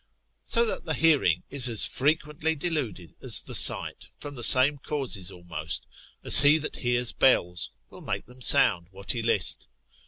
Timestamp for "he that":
6.41-6.77